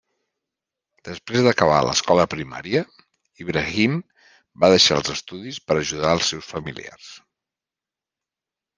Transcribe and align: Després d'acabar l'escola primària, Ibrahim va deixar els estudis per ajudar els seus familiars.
Després 1.09 1.43
d'acabar 1.47 1.75
l'escola 1.87 2.25
primària, 2.31 2.81
Ibrahim 3.45 4.01
va 4.65 4.73
deixar 4.77 5.01
els 5.03 5.15
estudis 5.19 5.63
per 5.69 5.81
ajudar 5.85 6.19
els 6.19 6.35
seus 6.35 6.53
familiars. 6.57 7.15